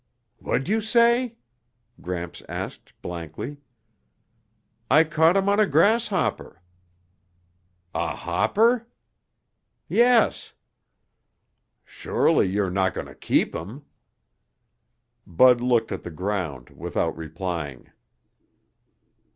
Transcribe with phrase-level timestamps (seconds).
[0.39, 1.37] "What'd you say?"
[2.01, 3.57] Gramps asked blankly.
[4.89, 6.59] "I caught him on a grasshopper."
[7.93, 8.87] "A hopper?"
[9.87, 10.53] "Yes."
[11.85, 13.85] "Surely you're not going to keep him?"
[15.27, 17.91] Bud looked at the ground without replying.